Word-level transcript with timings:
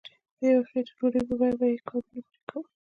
د 0.39 0.41
یوې 0.51 0.63
خیټې 0.69 0.91
ډوډۍ 0.97 1.21
په 1.27 1.33
بیه 1.39 1.51
به 1.59 1.65
یې 1.71 1.77
کارونه 1.87 2.19
پرې 2.27 2.39
کول. 2.49 2.63